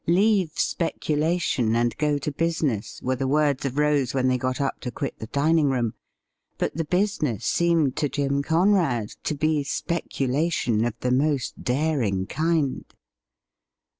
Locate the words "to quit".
4.79-5.19